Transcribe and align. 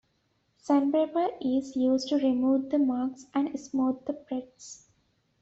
Sandpaper 0.57 1.27
is 1.39 1.75
used 1.75 2.09
to 2.09 2.15
remove 2.15 2.71
the 2.71 2.79
marks 2.79 3.27
and 3.35 3.59
smooth 3.59 4.03
the 4.05 4.13
frets. 4.27 4.87